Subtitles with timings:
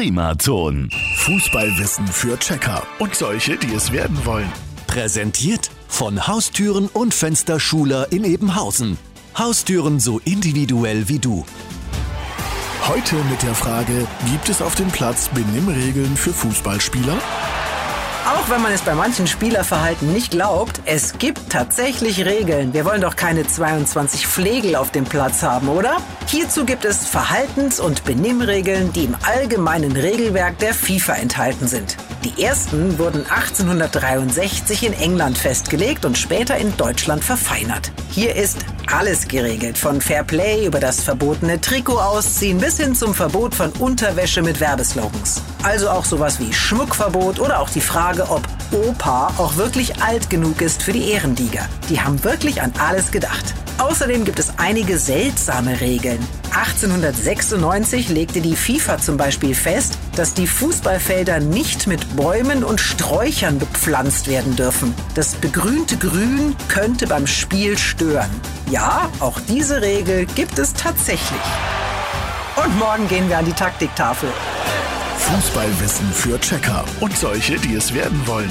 [0.00, 0.88] Primaton.
[1.16, 4.50] Fußballwissen für Checker und solche, die es werden wollen.
[4.86, 8.96] Präsentiert von Haustüren und Fensterschuler in Ebenhausen.
[9.36, 11.44] Haustüren so individuell wie du.
[12.88, 17.18] Heute mit der Frage, gibt es auf dem Platz Benimmregeln für Fußballspieler?
[18.26, 22.74] Auch wenn man es bei manchen Spielerverhalten nicht glaubt, es gibt tatsächlich Regeln.
[22.74, 25.96] Wir wollen doch keine 22 Flegel auf dem Platz haben, oder?
[26.26, 31.96] Hierzu gibt es Verhaltens- und Benimmregeln, die im allgemeinen Regelwerk der FIFA enthalten sind.
[32.22, 37.90] Die ersten wurden 1863 in England festgelegt und später in Deutschland verfeinert.
[38.12, 38.58] Hier ist
[38.92, 44.42] alles geregelt, von Fairplay über das verbotene Trikot ausziehen bis hin zum Verbot von Unterwäsche
[44.42, 45.40] mit Werbeslogans.
[45.62, 48.42] Also auch sowas wie Schmuckverbot oder auch die Frage, ob
[48.72, 51.68] Opa auch wirklich alt genug ist für die Ehrenliga.
[51.88, 53.54] Die haben wirklich an alles gedacht.
[53.80, 56.18] Außerdem gibt es einige seltsame Regeln.
[56.54, 63.58] 1896 legte die FIFA zum Beispiel fest, dass die Fußballfelder nicht mit Bäumen und Sträuchern
[63.58, 64.94] bepflanzt werden dürfen.
[65.14, 68.28] Das begrünte Grün könnte beim Spiel stören.
[68.70, 71.40] Ja, auch diese Regel gibt es tatsächlich.
[72.62, 74.28] Und morgen gehen wir an die Taktiktafel.
[75.16, 78.50] Fußballwissen für Checker und solche, die es werden wollen.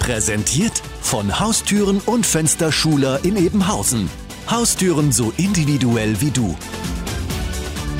[0.00, 4.10] Präsentiert von Haustüren und Fensterschuler in Ebenhausen.
[4.48, 6.56] Haustüren so individuell wie du.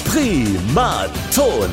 [0.05, 1.70] Primaton.